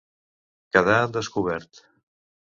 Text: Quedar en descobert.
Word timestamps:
Quedar 0.77 0.95
en 1.09 1.13
descobert. 1.19 1.85